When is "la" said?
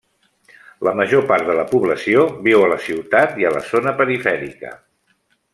0.87-0.93, 1.59-1.67, 2.73-2.81, 3.59-3.65